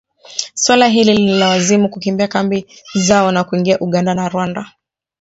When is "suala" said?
0.53-0.87